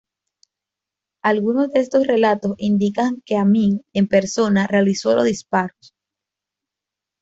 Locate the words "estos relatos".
1.79-2.55